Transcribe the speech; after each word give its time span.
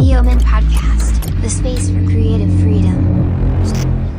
Neoman 0.00 0.38
Podcast, 0.40 1.22
the 1.40 1.48
space 1.48 1.90
for 1.90 2.02
creative 2.06 2.50
freedom. 2.60 2.94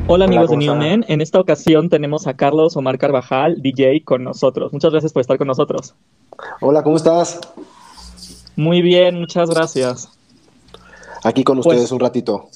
Hola 0.08 0.26
amigos 0.26 0.48
¿cómo 0.48 0.60
de? 0.60 0.66
Newman, 0.68 1.06
en 1.08 1.22
esta 1.22 1.40
ocasión 1.40 1.90
tenemos 1.90 2.28
a 2.28 2.36
Carlos 2.36 2.78
Omar 2.78 2.98
Carvajal, 2.98 3.62
DJ, 3.62 4.04
con 4.04 4.24
nosotros. 4.24 4.72
Muchas 4.72 4.92
gracias 4.92 5.12
por 5.12 5.22
estar 5.22 5.38
con 5.38 5.48
nosotros. 5.48 5.96
Hola, 6.62 6.84
¿cómo 6.84 6.96
estás? 6.98 7.40
Muy 8.56 8.82
bien, 8.82 9.20
muchas 9.20 9.50
gracias. 9.50 10.10
Aquí 11.24 11.44
con 11.44 11.58
Pues- 11.58 11.68
ustedes 11.68 11.92
un 11.92 12.00
ratito. 12.00 12.48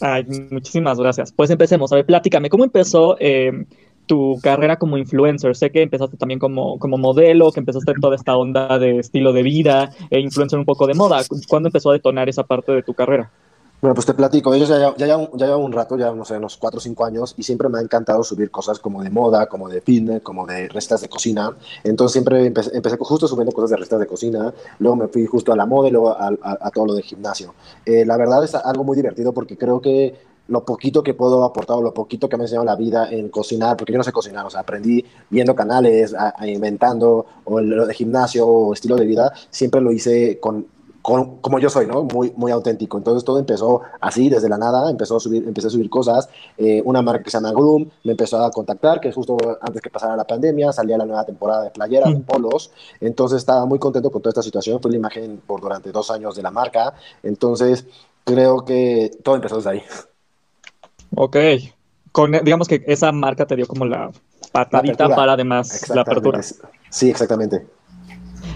Ay, 0.00 0.26
muchísimas 0.50 0.98
gracias. 0.98 1.32
Pues 1.32 1.48
empecemos. 1.50 1.90
A 1.92 1.96
ver, 1.96 2.06
platícame, 2.06 2.50
¿cómo 2.50 2.64
empezó 2.64 3.16
eh, 3.18 3.64
tu 4.06 4.38
carrera 4.42 4.76
como 4.76 4.96
influencer? 4.98 5.54
Sé 5.56 5.70
que 5.70 5.82
empezaste 5.82 6.16
también 6.16 6.40
como, 6.40 6.78
como 6.78 6.98
modelo, 6.98 7.52
que 7.52 7.60
empezaste 7.60 7.92
toda 8.00 8.16
esta 8.16 8.36
onda 8.36 8.78
de 8.78 8.98
estilo 8.98 9.32
de 9.32 9.42
vida 9.42 9.90
e 10.10 10.20
influencer 10.20 10.58
un 10.58 10.64
poco 10.64 10.86
de 10.86 10.94
moda. 10.94 11.20
¿Cuándo 11.48 11.68
empezó 11.68 11.90
a 11.90 11.94
detonar 11.94 12.28
esa 12.28 12.44
parte 12.44 12.72
de 12.72 12.82
tu 12.82 12.94
carrera? 12.94 13.30
Bueno, 13.80 13.94
pues 13.94 14.06
te 14.06 14.14
platico. 14.14 14.54
Ellos 14.54 14.68
ya, 14.70 14.78
ya, 14.78 14.94
ya, 14.96 15.28
ya 15.34 15.46
llevo 15.46 15.58
un 15.58 15.72
rato, 15.72 15.98
ya 15.98 16.10
no 16.10 16.24
sé, 16.24 16.38
unos 16.38 16.56
4 16.56 16.78
o 16.78 16.80
5 16.80 17.04
años, 17.04 17.34
y 17.36 17.42
siempre 17.42 17.68
me 17.68 17.78
ha 17.78 17.82
encantado 17.82 18.24
subir 18.24 18.50
cosas 18.50 18.78
como 18.78 19.02
de 19.02 19.10
moda, 19.10 19.46
como 19.46 19.68
de 19.68 19.82
fitness, 19.82 20.22
como 20.22 20.46
de 20.46 20.68
recetas 20.68 21.02
de 21.02 21.08
cocina. 21.08 21.54
Entonces 21.84 22.12
siempre 22.12 22.46
empecé, 22.46 22.74
empecé 22.74 22.96
justo 22.98 23.28
subiendo 23.28 23.52
cosas 23.52 23.70
de 23.70 23.76
recetas 23.76 24.00
de 24.00 24.06
cocina, 24.06 24.52
luego 24.78 24.96
me 24.96 25.08
fui 25.08 25.26
justo 25.26 25.52
a 25.52 25.56
la 25.56 25.66
moda 25.66 25.88
y 25.88 25.92
luego 25.92 26.16
a 26.18 26.70
todo 26.72 26.86
lo 26.86 26.94
de 26.94 27.02
gimnasio. 27.02 27.54
Eh, 27.84 28.06
la 28.06 28.16
verdad 28.16 28.42
es 28.42 28.54
algo 28.54 28.82
muy 28.82 28.96
divertido 28.96 29.32
porque 29.32 29.58
creo 29.58 29.80
que 29.80 30.14
lo 30.48 30.64
poquito 30.64 31.02
que 31.02 31.14
puedo 31.14 31.42
aportar 31.44 31.76
o 31.78 31.82
lo 31.82 31.92
poquito 31.94 32.28
que 32.28 32.36
me 32.36 32.42
ha 32.42 32.46
enseñado 32.46 32.64
la 32.64 32.76
vida 32.76 33.08
en 33.10 33.28
cocinar, 33.30 33.76
porque 33.76 33.92
yo 33.92 33.98
no 33.98 34.04
sé 34.04 34.12
cocinar, 34.12 34.46
o 34.46 34.50
sea, 34.50 34.60
aprendí 34.60 35.04
viendo 35.30 35.54
canales, 35.54 36.14
a- 36.14 36.34
a 36.36 36.46
inventando, 36.46 37.26
o 37.44 37.60
lo 37.60 37.86
de 37.86 37.94
gimnasio 37.94 38.46
o 38.46 38.72
estilo 38.72 38.96
de 38.96 39.06
vida, 39.06 39.32
siempre 39.50 39.80
lo 39.80 39.92
hice 39.92 40.38
con 40.40 40.66
con- 41.02 41.36
como 41.40 41.60
yo 41.60 41.70
soy, 41.70 41.86
¿no? 41.86 42.02
Muy, 42.02 42.32
muy 42.36 42.50
auténtico. 42.50 42.98
Entonces 42.98 43.22
todo 43.22 43.38
empezó 43.38 43.80
así, 44.00 44.28
desde 44.28 44.48
la 44.48 44.58
nada, 44.58 44.90
empezó 44.90 45.18
a 45.18 45.20
subir, 45.20 45.44
empecé 45.46 45.68
a 45.68 45.70
subir 45.70 45.88
cosas. 45.88 46.28
Eh, 46.58 46.82
una 46.84 47.00
marca 47.00 47.22
que 47.22 47.30
se 47.30 47.36
llama 47.36 47.52
Groom 47.52 47.88
me 48.02 48.10
empezó 48.10 48.44
a 48.44 48.50
contactar, 48.50 48.98
que 49.00 49.12
justo 49.12 49.36
antes 49.60 49.80
que 49.80 49.88
pasara 49.88 50.16
la 50.16 50.24
pandemia, 50.24 50.72
salía 50.72 50.98
la 50.98 51.06
nueva 51.06 51.24
temporada 51.24 51.62
de 51.62 51.70
playeras, 51.70 52.10
de 52.10 52.18
Mm. 52.18 52.22
polos. 52.24 52.72
Entonces 53.00 53.38
estaba 53.38 53.64
muy 53.66 53.78
contento 53.78 54.10
con 54.10 54.20
toda 54.20 54.30
esta 54.30 54.42
situación. 54.42 54.80
Fue 54.82 54.90
la 54.90 54.96
imagen 54.96 55.40
por 55.46 55.60
durante 55.60 55.92
dos 55.92 56.10
años 56.10 56.34
de 56.34 56.42
la 56.42 56.50
marca. 56.50 56.94
Entonces 57.22 57.86
creo 58.24 58.64
que 58.64 59.12
todo 59.22 59.36
empezó 59.36 59.58
desde 59.58 59.70
ahí. 59.70 59.82
Ok. 61.16 61.36
Con, 62.12 62.32
digamos 62.32 62.68
que 62.68 62.82
esa 62.86 63.12
marca 63.12 63.46
te 63.46 63.56
dio 63.56 63.66
como 63.66 63.84
la 63.84 64.10
patadita 64.52 65.08
para 65.08 65.32
además 65.32 65.88
la 65.90 66.02
apertura. 66.02 66.40
Sí, 66.88 67.10
exactamente. 67.10 67.66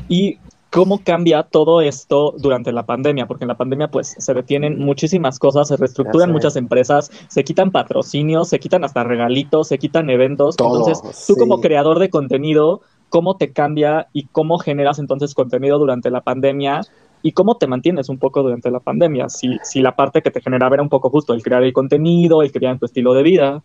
¿Y 0.08 0.39
cómo 0.70 1.02
cambia 1.05 1.42
todo 1.42 1.80
esto 1.80 2.34
durante 2.39 2.72
la 2.72 2.86
pandemia? 2.86 3.27
Porque 3.27 3.44
en 3.44 3.48
la 3.48 3.56
pandemia 3.56 3.91
pues 3.91 4.14
se 4.19 4.34
detienen 4.34 4.78
muchísimas 4.78 5.39
cosas, 5.39 5.69
se 5.69 5.77
reestructuran 5.77 6.33
muchas 6.33 6.56
empresas, 6.56 7.11
se 7.28 7.44
quitan 7.44 7.70
patrocinios, 7.70 8.48
se 8.48 8.61
quitan 8.61 8.84
hasta 8.84 9.05
regalitos, 9.05 9.69
se 9.69 9.78
quitan 9.78 10.08
eventos. 10.08 10.56
Todo, 10.56 10.78
entonces, 10.78 11.27
tú 11.27 11.34
sí. 11.34 11.39
como 11.39 11.61
creador 11.61 11.98
de 11.98 12.08
contenido, 12.08 12.80
¿cómo 13.08 13.36
te 13.36 13.52
cambia 13.52 14.08
y 14.12 14.27
cómo 14.27 14.58
generas 14.58 14.98
entonces 14.98 15.34
contenido 15.34 15.78
durante 15.78 16.11
la 16.11 16.22
pandemia? 16.22 16.83
¿Y 17.23 17.33
cómo 17.33 17.57
te 17.57 17.67
mantienes 17.67 18.09
un 18.09 18.19
poco 18.19 18.43
durante 18.43 18.71
la 18.71 18.81
pandemia? 18.81 19.29
Si, 19.29 19.59
si 19.63 19.81
la 19.81 19.95
parte 19.95 20.23
que 20.23 20.31
te 20.31 20.41
generaba 20.41 20.77
era 20.77 20.83
un 20.83 20.89
poco 20.89 21.11
justo 21.11 21.35
el 21.35 21.43
crear 21.43 21.63
el 21.63 21.73
contenido, 21.73 22.43
el 22.43 22.53
crear 22.53 22.79
tu 22.79 22.87
estilo 22.87 23.13
de 23.15 23.23
vida. 23.23 23.63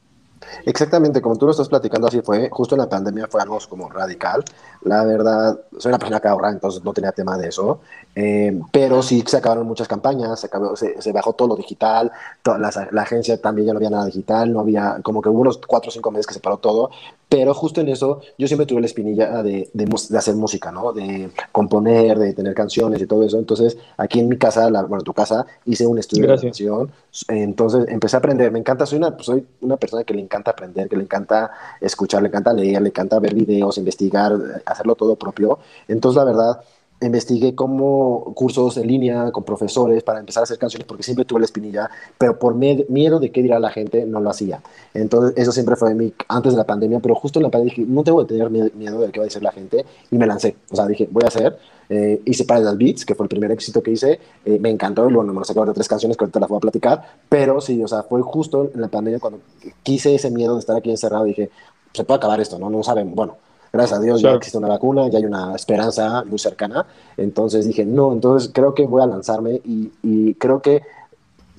Exactamente, 0.66 1.22
como 1.22 1.36
tú 1.38 1.46
lo 1.46 1.52
estás 1.52 1.70
platicando, 1.70 2.08
así 2.08 2.22
fue. 2.22 2.50
Justo 2.50 2.76
en 2.76 2.82
la 2.82 2.90
pandemia 2.90 3.28
fue 3.28 3.42
algo 3.42 3.58
como 3.70 3.90
radical. 3.90 4.44
La 4.84 5.04
verdad, 5.04 5.60
soy 5.78 5.90
una 5.90 6.00
persona 6.00 6.20
que 6.20 6.28
ahorra, 6.28 6.50
entonces 6.52 6.84
no 6.84 6.94
tenía 6.94 7.12
tema 7.12 7.38
de 7.38 7.48
eso. 7.50 7.80
Eh, 8.16 8.60
pero 8.72 9.02
sí 9.02 9.24
se 9.28 9.38
acabaron 9.38 9.66
muchas 9.68 9.88
campañas, 9.88 10.40
se, 10.40 10.48
acabó- 10.48 10.76
se, 10.76 11.02
se 11.02 11.12
bajó 11.12 11.34
todo 11.34 11.50
lo 11.50 11.56
digital, 11.56 12.12
to- 12.44 12.58
la, 12.58 12.72
la 12.92 13.02
agencia 13.02 13.42
también 13.42 13.68
ya 13.68 13.74
no 13.74 13.78
había 13.78 13.90
nada 13.90 14.06
digital, 14.06 14.54
no 14.54 14.62
había, 14.62 15.00
como 15.04 15.22
que 15.22 15.30
hubo 15.30 15.42
unos 15.42 15.58
cuatro 15.66 15.90
o 15.90 15.92
cinco 15.92 16.12
meses 16.12 16.28
que 16.28 16.34
se 16.34 16.40
paró 16.40 16.58
todo. 16.58 16.90
Pero 17.28 17.54
justo 17.56 17.82
en 17.82 17.90
eso, 17.90 18.22
yo 18.38 18.48
siempre 18.48 18.68
tuve 18.68 18.82
la 18.82 18.86
espinilla 18.86 19.42
de, 19.42 19.70
de, 19.74 19.86
de 19.86 20.18
hacer 20.18 20.36
música, 20.36 20.72
¿no? 20.72 20.94
De 20.94 21.32
componer, 21.52 22.20
de 22.20 22.34
tener 22.34 22.54
canciones 22.54 23.02
y 23.02 23.08
todo 23.08 23.24
eso. 23.24 23.40
Entonces, 23.40 23.78
aquí 23.98 24.20
en 24.20 24.30
mi 24.30 24.38
casa, 24.38 24.70
la, 24.70 24.84
bueno, 24.84 25.04
tu 25.04 25.12
casa, 25.14 25.46
hice 25.66 25.88
un 25.88 25.98
estudio 25.98 26.28
Gracias. 26.28 26.56
de 26.58 26.64
grabación. 26.66 26.92
Entonces, 27.28 27.86
empecé 27.90 28.16
a 28.16 28.20
aprender. 28.20 28.52
Me 28.52 28.60
encanta, 28.60 28.86
soy 28.86 29.00
una, 29.00 29.18
soy 29.20 29.46
una 29.62 29.76
persona 29.78 30.04
que 30.04 30.14
le 30.14 30.22
encanta 30.26 30.52
aprender, 30.52 30.90
que 30.90 30.98
le 30.98 31.04
encanta 31.04 31.52
escuchar, 31.80 32.22
le 32.22 32.28
encanta 32.28 32.52
leer, 32.54 32.82
le 32.82 32.90
encanta 32.90 33.20
ver 33.20 33.34
videos, 33.34 33.78
investigar, 33.78 34.34
hacerlo 34.66 34.96
todo 34.96 35.16
propio. 35.16 35.60
Entonces, 35.88 36.18
la 36.18 36.26
verdad, 36.26 36.62
investigué 37.02 37.54
como 37.56 38.34
cursos 38.34 38.78
en 38.78 38.88
línea 38.88 39.32
con 39.32 39.44
profesores 39.44 40.02
para 40.04 40.20
empezar 40.20 40.42
a 40.42 40.46
hacer 40.46 40.58
canciones 40.58 40.88
porque 40.88 41.04
siempre 41.04 41.26
tuve 41.26 41.40
la 41.42 41.46
espinilla, 41.46 41.90
pero 42.18 42.40
por 42.40 42.56
miedo 42.56 43.20
de 43.20 43.32
qué 43.32 43.42
dirá 43.42 43.60
la 43.60 43.70
gente 43.70 44.06
no 44.06 44.20
lo 44.22 44.30
hacía. 44.30 44.62
Entonces, 44.94 45.34
eso 45.36 45.52
siempre 45.52 45.76
fue 45.76 45.94
mi, 45.94 46.14
antes 46.30 46.54
de 46.54 46.58
la 46.58 46.66
pandemia, 46.66 47.00
pero 47.00 47.16
justo 47.16 47.40
en 47.40 47.44
la 47.44 47.50
pandemia 47.50 47.76
dije, 47.76 47.86
no 47.92 48.04
tengo 48.04 48.26
que 48.26 48.34
tener 48.34 48.50
mie- 48.50 48.74
miedo 48.74 49.00
de 49.02 49.12
qué 49.12 49.20
va 49.20 49.26
a 49.26 49.28
decir 49.28 49.44
la 49.44 49.52
gente 49.52 49.86
y 50.10 50.18
me 50.18 50.26
lancé. 50.26 50.56
O 50.72 50.76
sea, 50.76 50.88
dije, 50.88 51.08
voy 51.12 51.24
a 51.26 51.28
hacer. 51.28 51.58
Eh, 51.90 52.22
hice 52.26 52.46
Paradise 52.46 52.76
Beats, 52.78 53.06
que 53.06 53.16
fue 53.16 53.26
el 53.26 53.30
primer 53.30 53.52
éxito 53.52 53.82
que 53.84 53.92
hice. 53.92 54.20
Eh, 54.46 54.60
me 54.60 54.70
encantó, 54.70 55.10
y 55.10 55.14
bueno, 55.14 55.34
me 55.34 55.44
sacaron 55.46 55.70
de 55.70 55.74
tres 55.74 55.88
canciones 55.88 56.18
que 56.18 56.24
ahorita 56.24 56.40
las 56.40 56.50
voy 56.50 56.58
a 56.58 56.62
platicar, 56.62 57.04
pero 57.30 57.62
sí, 57.62 57.82
o 57.84 57.88
sea, 57.88 58.04
fue 58.04 58.22
justo 58.22 58.72
en 58.74 58.82
la 58.82 58.88
pandemia 58.88 59.20
cuando 59.20 59.40
quise 59.84 60.16
ese 60.16 60.32
miedo 60.32 60.54
de 60.56 60.60
estar 60.60 60.76
aquí 60.76 60.90
encerrado, 60.90 61.26
dije, 61.26 61.50
se 61.94 62.04
puede 62.04 62.18
acabar 62.18 62.40
esto, 62.42 62.60
¿no? 62.60 62.70
No 62.70 62.84
sabemos. 62.84 63.16
Bueno, 63.16 63.38
gracias 63.72 64.00
a 64.00 64.02
Dios 64.02 64.22
Claro. 64.22 64.36
ya 64.36 64.38
existe 64.38 64.58
una 64.58 64.68
vacuna, 64.68 65.08
ya 65.10 65.18
hay 65.20 65.26
una 65.26 65.56
esperanza 65.56 66.24
muy 66.26 66.40
cercana. 66.40 66.86
Entonces 67.18 67.66
dije, 67.68 67.86
no, 67.86 68.12
entonces 68.14 68.52
creo 68.54 68.74
que 68.74 68.86
voy 68.86 69.02
a 69.02 69.06
lanzarme 69.06 69.62
y, 69.64 69.92
y 70.04 70.34
creo 70.36 70.62
que 70.62 70.82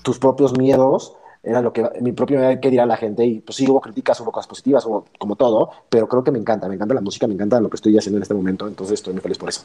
tus 0.03 0.19
propios 0.19 0.57
miedos 0.57 1.15
era 1.43 1.63
lo 1.63 1.73
que 1.73 1.89
mi 2.01 2.13
propio 2.13 2.39
miedo 2.41 2.61
que 2.61 2.71
dirá 2.71 2.87
la 2.87 2.97
gente 2.97 3.25
y 3.25 3.39
pues 3.39 3.57
sí 3.57 3.71
hubo 3.71 3.81
críticas, 3.81 4.21
hubo 4.21 4.33
cosas 4.33 4.49
positivas, 4.49 4.85
hubo 4.85 5.05
como 5.19 5.37
todo, 5.37 5.71
pero 5.89 6.09
creo 6.09 6.25
que 6.25 6.33
me 6.33 6.39
encanta, 6.39 6.69
me 6.69 6.75
encanta 6.75 6.93
la 6.95 7.01
música, 7.01 7.27
me 7.29 7.35
encanta 7.35 7.61
lo 7.61 7.71
que 7.71 7.77
estoy 7.77 7.97
haciendo 7.97 8.17
en 8.19 8.23
este 8.23 8.35
momento, 8.35 8.67
entonces 8.67 8.95
estoy 8.95 9.13
muy 9.13 9.23
feliz 9.23 9.39
por 9.39 9.49
eso. 9.49 9.63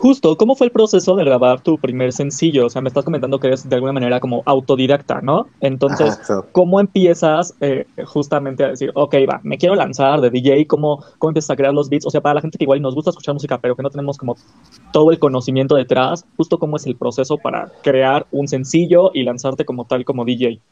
Justo, 0.00 0.36
¿cómo 0.36 0.54
fue 0.54 0.68
el 0.68 0.72
proceso 0.72 1.16
de 1.16 1.24
grabar 1.24 1.60
tu 1.60 1.80
primer 1.80 2.12
sencillo? 2.12 2.66
O 2.66 2.70
sea, 2.70 2.80
me 2.82 2.88
estás 2.88 3.04
comentando 3.04 3.40
que 3.40 3.48
eres 3.48 3.68
de 3.68 3.74
alguna 3.74 3.92
manera 3.92 4.20
como 4.20 4.44
autodidacta, 4.46 5.20
¿no? 5.22 5.50
Entonces, 5.60 6.14
Ajá, 6.14 6.24
so- 6.24 6.48
¿cómo 6.52 6.78
empiezas 6.78 7.56
eh, 7.60 7.86
justamente 8.06 8.62
a 8.64 8.68
decir, 8.68 8.92
ok, 8.94 9.14
va, 9.28 9.40
me 9.42 9.58
quiero 9.58 9.74
lanzar 9.74 10.20
de 10.20 10.30
DJ? 10.30 10.66
¿Cómo, 10.68 11.04
¿Cómo 11.18 11.30
empiezas 11.30 11.50
a 11.50 11.56
crear 11.56 11.74
los 11.74 11.88
beats? 11.88 12.06
O 12.06 12.10
sea, 12.10 12.20
para 12.20 12.34
la 12.36 12.40
gente 12.42 12.58
que 12.58 12.64
igual 12.64 12.80
nos 12.80 12.94
gusta 12.94 13.10
escuchar 13.10 13.34
música, 13.34 13.60
pero 13.60 13.74
que 13.74 13.82
no 13.82 13.90
tenemos 13.90 14.16
como 14.18 14.36
todo 14.92 15.10
el 15.10 15.18
conocimiento 15.18 15.74
detrás, 15.74 16.24
justo 16.36 16.58
cómo 16.60 16.76
es 16.76 16.86
el 16.86 16.96
proceso 16.96 17.40
para 17.40 17.72
crear 17.82 18.28
un 18.30 18.46
sencillo 18.48 19.10
y 19.14 19.24
lanzarte 19.24 19.64
como 19.64 19.86
tal 19.86 20.04
como 20.04 20.24
DJ. 20.24 20.62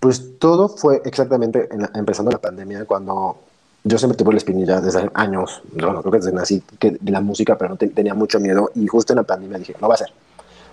Pues 0.00 0.38
todo 0.38 0.68
fue 0.68 1.02
exactamente 1.04 1.68
en 1.70 1.82
la- 1.82 1.90
empezando 1.94 2.30
la 2.30 2.40
pandemia, 2.40 2.86
cuando 2.86 3.49
yo 3.84 3.98
siempre 3.98 4.16
tuve 4.16 4.32
la 4.32 4.38
espinilla 4.38 4.80
desde 4.80 5.10
años, 5.14 5.62
bueno, 5.72 6.00
creo 6.00 6.12
que 6.12 6.18
desde 6.18 6.32
nací, 6.32 6.62
que, 6.78 6.98
de 7.00 7.12
la 7.12 7.20
música, 7.20 7.56
pero 7.56 7.70
no 7.70 7.76
te- 7.76 7.88
tenía 7.88 8.14
mucho 8.14 8.38
miedo. 8.40 8.70
Y 8.74 8.86
justo 8.86 9.12
en 9.12 9.18
la 9.18 9.22
pandemia 9.22 9.58
dije, 9.58 9.74
no 9.80 9.88
va 9.88 9.94
a 9.94 9.98
ser. 9.98 10.08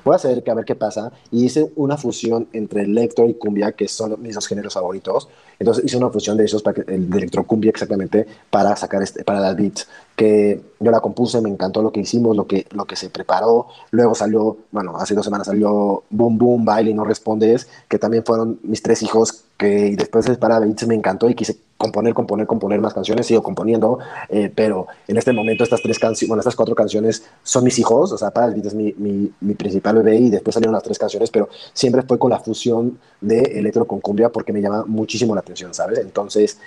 Voy 0.03 0.13
a 0.13 0.15
hacer 0.15 0.41
que 0.41 0.51
a 0.51 0.53
ver 0.53 0.63
qué 0.63 0.75
pasa. 0.75 1.11
Y 1.31 1.43
hice 1.45 1.69
una 1.75 1.97
fusión 1.97 2.47
entre 2.53 2.83
electro 2.83 3.25
y 3.27 3.33
cumbia, 3.33 3.73
que 3.73 3.89
son 3.89 4.21
mis 4.21 4.35
dos 4.35 4.47
géneros 4.47 4.73
favoritos. 4.73 5.27
Entonces 5.59 5.83
hice 5.83 5.97
una 5.97 6.09
fusión 6.09 6.37
de 6.37 6.45
esos, 6.45 6.63
para 6.63 6.75
que, 6.75 6.83
de 6.83 7.17
electro 7.17 7.45
cumbia 7.45 7.69
exactamente, 7.71 8.25
para 8.49 8.73
sacar 8.77 9.03
este, 9.03 9.25
para 9.25 9.41
las 9.41 9.57
beats. 9.57 9.87
Que 10.15 10.61
yo 10.79 10.91
la 10.91 11.01
compuse, 11.01 11.41
me 11.41 11.49
encantó 11.49 11.81
lo 11.81 11.91
que 11.91 11.99
hicimos, 11.99 12.37
lo 12.37 12.47
que, 12.47 12.65
lo 12.71 12.85
que 12.85 12.95
se 12.95 13.09
preparó. 13.09 13.67
Luego 13.91 14.15
salió, 14.15 14.57
bueno, 14.71 14.95
hace 14.97 15.13
dos 15.13 15.25
semanas 15.25 15.47
salió 15.47 16.03
Boom 16.09 16.37
Boom, 16.37 16.63
Baile 16.63 16.91
y 16.91 16.93
No 16.93 17.03
Respondes, 17.03 17.67
que 17.89 17.99
también 17.99 18.23
fueron 18.23 18.59
mis 18.63 18.81
tres 18.81 19.01
hijos, 19.03 19.43
que 19.57 19.95
después 19.95 20.25
de 20.25 20.35
para 20.35 20.59
beats 20.59 20.87
me 20.87 20.95
encantó 20.95 21.29
y 21.29 21.35
quise 21.35 21.57
componer, 21.77 22.13
componer, 22.13 22.47
componer 22.47 22.79
más 22.79 22.93
canciones, 22.93 23.27
sigo 23.27 23.43
componiendo, 23.43 23.99
eh, 24.29 24.51
pero 24.53 24.87
en 25.07 25.17
este 25.17 25.31
momento 25.33 25.63
estas 25.63 25.81
tres 25.81 25.99
canciones, 25.99 26.27
bueno, 26.27 26.41
estas 26.41 26.55
cuatro 26.55 26.75
canciones 26.75 27.23
son 27.43 27.63
mis 27.63 27.77
hijos, 27.79 28.11
o 28.11 28.17
sea, 28.17 28.31
para 28.31 28.47
beat 28.47 28.65
es 28.65 28.73
mi, 28.73 28.93
mi, 28.97 29.31
mi 29.41 29.53
principal 29.53 29.95
bebé 29.97 30.17
y 30.17 30.29
después 30.29 30.53
salieron 30.53 30.73
las 30.73 30.83
tres 30.83 30.97
canciones, 30.97 31.29
pero 31.29 31.49
siempre 31.73 32.01
fue 32.03 32.17
con 32.17 32.31
la 32.31 32.39
fusión 32.39 32.99
de 33.21 33.41
electro 33.59 33.85
con 33.85 33.99
cumbia 33.99 34.29
porque 34.29 34.53
me 34.53 34.61
llama 34.61 34.85
muchísimo 34.87 35.35
la 35.35 35.41
atención, 35.41 35.73
¿sabes? 35.73 35.99
Entonces, 35.99 36.59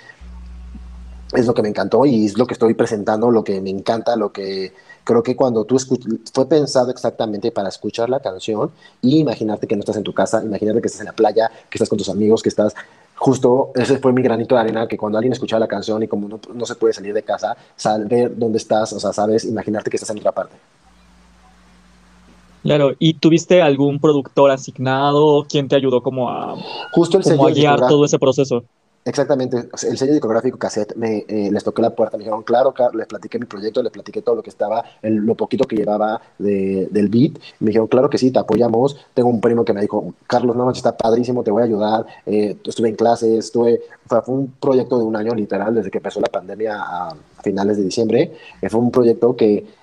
es 1.33 1.45
lo 1.45 1.53
que 1.53 1.61
me 1.61 1.69
encantó 1.69 2.05
y 2.05 2.25
es 2.25 2.37
lo 2.37 2.45
que 2.45 2.53
estoy 2.53 2.73
presentando, 2.73 3.31
lo 3.31 3.43
que 3.43 3.61
me 3.61 3.69
encanta, 3.69 4.15
lo 4.15 4.31
que 4.31 4.73
creo 5.03 5.23
que 5.23 5.35
cuando 5.35 5.65
tú 5.65 5.77
escuchas, 5.77 6.13
fue 6.33 6.47
pensado 6.47 6.91
exactamente 6.91 7.51
para 7.51 7.69
escuchar 7.69 8.09
la 8.09 8.19
canción 8.19 8.71
y 9.01 9.19
imaginarte 9.19 9.67
que 9.67 9.75
no 9.75 9.81
estás 9.81 9.97
en 9.97 10.03
tu 10.03 10.13
casa, 10.13 10.43
imaginarte 10.43 10.81
que 10.81 10.87
estás 10.87 11.01
en 11.01 11.07
la 11.07 11.13
playa, 11.13 11.51
que 11.69 11.77
estás 11.77 11.89
con 11.89 11.97
tus 11.97 12.09
amigos, 12.09 12.41
que 12.41 12.49
estás 12.49 12.73
justo, 13.15 13.71
ese 13.75 13.99
fue 13.99 14.13
mi 14.13 14.23
granito 14.23 14.55
de 14.55 14.61
arena, 14.61 14.87
que 14.87 14.97
cuando 14.97 15.17
alguien 15.17 15.33
escuchaba 15.33 15.59
la 15.59 15.67
canción 15.67 16.01
y 16.01 16.07
como 16.07 16.27
no, 16.27 16.39
no 16.53 16.65
se 16.65 16.75
puede 16.75 16.93
salir 16.93 17.13
de 17.13 17.21
casa, 17.21 17.55
saber 17.75 18.35
dónde 18.35 18.57
estás, 18.57 18.93
o 18.93 18.99
sea, 18.99 19.13
sabes, 19.13 19.45
imaginarte 19.45 19.89
que 19.89 19.97
estás 19.97 20.09
en 20.09 20.17
otra 20.17 20.31
parte. 20.31 20.55
Claro, 22.63 22.91
¿y 22.99 23.15
tuviste 23.15 23.61
algún 23.61 23.99
productor 23.99 24.51
asignado? 24.51 25.45
¿Quién 25.49 25.67
te 25.67 25.75
ayudó 25.75 26.01
como 26.01 26.29
a, 26.29 26.55
Justo 26.91 27.17
el 27.17 27.23
como 27.23 27.47
a 27.47 27.51
guiar 27.51 27.79
todo 27.79 28.05
ese 28.05 28.19
proceso? 28.19 28.63
Exactamente, 29.03 29.57
el 29.57 29.97
sello 29.97 30.13
discográfico 30.13 30.59
cassette 30.59 30.95
me, 30.95 31.25
eh, 31.27 31.49
les 31.51 31.63
toqué 31.63 31.81
la 31.81 31.89
puerta, 31.89 32.17
me 32.17 32.21
dijeron, 32.21 32.43
claro, 32.43 32.71
les 32.93 33.07
platiqué 33.07 33.39
mi 33.39 33.47
proyecto, 33.47 33.81
les 33.81 33.91
platiqué 33.91 34.21
todo 34.21 34.35
lo 34.35 34.43
que 34.43 34.51
estaba, 34.51 34.85
lo 35.01 35.33
poquito 35.33 35.65
que 35.65 35.75
llevaba 35.75 36.21
del 36.37 37.09
beat, 37.09 37.39
me 37.61 37.69
dijeron, 37.69 37.87
claro 37.87 38.11
que 38.11 38.19
sí, 38.19 38.29
te 38.29 38.37
apoyamos, 38.37 38.95
tengo 39.15 39.29
un 39.29 39.41
primo 39.41 39.65
que 39.65 39.73
me 39.73 39.81
dijo, 39.81 40.13
Carlos, 40.27 40.55
no 40.55 40.69
está 40.69 40.95
padrísimo, 40.95 41.43
te 41.43 41.49
voy 41.49 41.63
a 41.63 41.65
ayudar, 41.65 42.05
eh, 42.27 42.55
estuve 42.63 42.89
en 42.89 42.95
clases, 42.95 43.45
estuve, 43.45 43.81
fue, 44.05 44.21
un 44.27 44.51
proyecto 44.59 44.99
de 44.99 45.05
un 45.05 45.15
año 45.15 45.33
literal, 45.33 45.73
desde 45.73 45.89
que 45.89 45.97
empezó 45.97 46.21
la 46.21 46.27
pandemia 46.27 46.77
a, 46.79 47.15
finales 47.41 47.77
de 47.77 47.83
diciembre, 47.83 48.33
eh, 48.61 48.69
fue 48.69 48.79
un 48.79 48.91
proyecto 48.91 49.35
que 49.35 49.81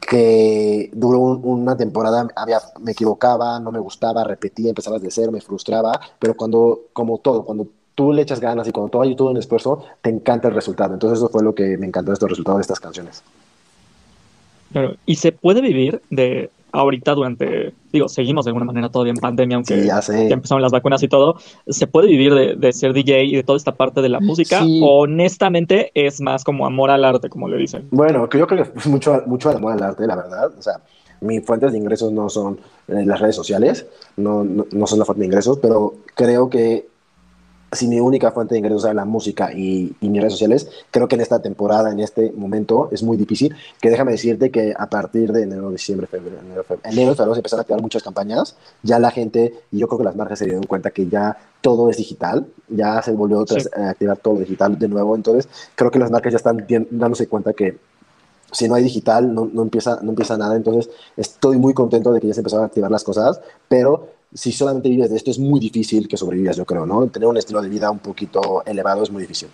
que 0.00 0.90
duró 0.94 1.20
una 1.20 1.76
temporada, 1.76 2.26
había, 2.34 2.60
me 2.80 2.92
equivocaba, 2.92 3.60
no 3.60 3.70
me 3.70 3.78
gustaba, 3.78 4.24
repetía, 4.24 4.70
empezaba 4.70 4.98
desde 4.98 5.10
cero, 5.10 5.32
me 5.32 5.42
frustraba, 5.42 6.00
pero 6.18 6.34
cuando, 6.34 6.86
como 6.94 7.18
todo, 7.18 7.44
cuando 7.44 7.66
tú 7.98 8.12
le 8.12 8.22
echas 8.22 8.38
ganas 8.38 8.68
y 8.68 8.70
cuando 8.70 8.90
tú 8.90 9.02
hay 9.02 9.16
todo 9.16 9.30
un 9.30 9.38
esfuerzo, 9.38 9.82
te 10.00 10.08
encanta 10.08 10.46
el 10.46 10.54
resultado. 10.54 10.94
Entonces 10.94 11.18
eso 11.18 11.28
fue 11.28 11.42
lo 11.42 11.52
que 11.52 11.76
me 11.76 11.86
encantó 11.86 12.12
de 12.12 12.14
estos 12.14 12.30
resultados 12.30 12.58
de 12.58 12.62
estas 12.62 12.78
canciones. 12.78 13.24
Claro, 14.70 14.94
y 15.04 15.16
se 15.16 15.32
puede 15.32 15.60
vivir 15.60 16.00
de 16.08 16.48
ahorita 16.70 17.12
durante, 17.16 17.74
digo, 17.92 18.08
seguimos 18.08 18.44
de 18.44 18.50
alguna 18.50 18.66
manera 18.66 18.88
todavía 18.88 19.14
en 19.14 19.18
pandemia, 19.18 19.56
aunque 19.56 19.84
ya, 19.84 20.00
empezaron 20.30 20.62
las 20.62 20.70
vacunas 20.70 21.02
y 21.02 21.08
todo, 21.08 21.38
¿se 21.66 21.88
puede 21.88 22.06
vivir 22.06 22.56
de, 22.56 22.72
ser 22.72 22.92
DJ 22.92 23.24
y 23.24 23.34
de 23.34 23.42
toda 23.42 23.56
esta 23.56 23.74
parte 23.74 24.00
de 24.00 24.10
la 24.10 24.20
música? 24.20 24.62
honestamente 24.80 25.90
es 25.94 26.20
más 26.20 26.44
como 26.44 26.66
amor 26.66 26.92
al 26.92 27.04
arte, 27.04 27.28
como 27.28 27.48
le 27.48 27.56
dicen? 27.56 27.88
Bueno, 27.90 28.28
yo 28.32 28.46
creo 28.46 28.46
que 28.46 28.78
es 28.78 28.86
mucho, 28.86 29.24
mucho 29.26 29.50
amor 29.50 29.72
al 29.72 29.82
arte, 29.82 30.06
la 30.06 30.14
verdad. 30.14 30.52
O 30.56 30.62
sea, 30.62 30.74
mis 31.20 31.44
fuentes 31.44 31.72
de 31.72 31.78
ingresos 31.78 32.12
no 32.12 32.28
son 32.28 32.60
eh, 32.86 33.04
las 33.04 33.18
redes 33.18 33.34
sociales, 33.34 33.86
no, 34.16 34.44
no, 34.44 34.66
no 34.70 34.86
son 34.86 35.00
la 35.00 35.04
fuente 35.04 35.22
de 35.22 35.26
ingresos, 35.26 35.58
pero 35.60 35.94
creo 36.14 36.48
que 36.48 36.86
si 37.72 37.86
mi 37.86 38.00
única 38.00 38.30
fuente 38.30 38.54
de 38.54 38.60
ingresos 38.60 38.84
es 38.84 38.94
la 38.94 39.04
música 39.04 39.52
y, 39.52 39.94
mis 40.00 40.20
redes 40.20 40.32
sociales, 40.32 40.70
creo 40.90 41.06
que 41.06 41.16
en 41.16 41.20
esta 41.20 41.40
temporada, 41.40 41.90
en 41.90 42.00
este 42.00 42.32
momento, 42.32 42.88
es 42.92 43.02
muy 43.02 43.16
difícil. 43.16 43.54
Que 43.80 43.90
déjame 43.90 44.12
decirte 44.12 44.50
que 44.50 44.74
a 44.76 44.88
partir 44.88 45.32
de 45.32 45.42
enero, 45.42 45.70
diciembre, 45.70 46.06
febrero, 46.06 46.38
enero, 46.40 46.64
febrero, 46.64 46.90
enero, 46.90 47.14
febrero 47.14 47.34
se 47.34 47.40
empezaron 47.40 47.60
a 47.60 47.62
activar 47.62 47.82
muchas 47.82 48.02
campañas. 48.02 48.56
Ya 48.82 48.98
la 48.98 49.10
gente, 49.10 49.54
y 49.70 49.78
yo 49.78 49.88
creo 49.88 49.98
que 49.98 50.04
las 50.04 50.16
marcas 50.16 50.38
se 50.38 50.46
dieron 50.46 50.64
cuenta 50.64 50.90
que 50.90 51.08
ya 51.08 51.36
todo 51.60 51.90
es 51.90 51.96
digital, 51.96 52.46
ya 52.68 53.02
se 53.02 53.12
volvió 53.12 53.44
a 53.76 53.90
activar 53.90 54.16
todo 54.16 54.38
digital 54.38 54.78
de 54.78 54.88
nuevo. 54.88 55.14
Entonces, 55.14 55.48
creo 55.74 55.90
que 55.90 55.98
las 55.98 56.10
marcas 56.10 56.32
ya 56.32 56.36
están 56.36 56.66
dándose 56.90 57.26
cuenta 57.26 57.52
que 57.52 57.76
si 58.50 58.66
no 58.66 58.76
hay 58.76 58.82
digital, 58.82 59.34
no, 59.34 59.50
no, 59.52 59.62
empieza, 59.62 59.98
no 60.02 60.10
empieza 60.10 60.38
nada. 60.38 60.56
Entonces, 60.56 60.88
estoy 61.18 61.58
muy 61.58 61.74
contento 61.74 62.12
de 62.12 62.20
que 62.20 62.28
ya 62.28 62.34
se 62.34 62.40
empezaron 62.40 62.64
a 62.64 62.68
activar 62.68 62.90
las 62.90 63.04
cosas, 63.04 63.40
pero 63.68 64.17
si 64.32 64.52
solamente 64.52 64.88
vives 64.88 65.10
de 65.10 65.16
esto, 65.16 65.30
es 65.30 65.38
muy 65.38 65.60
difícil 65.60 66.06
que 66.08 66.16
sobrevivas, 66.16 66.56
yo 66.56 66.64
creo, 66.64 66.86
¿no? 66.86 67.06
Tener 67.08 67.28
un 67.28 67.36
estilo 67.36 67.62
de 67.62 67.68
vida 67.68 67.90
un 67.90 67.98
poquito 67.98 68.62
elevado 68.66 69.02
es 69.02 69.10
muy 69.10 69.22
difícil. 69.22 69.48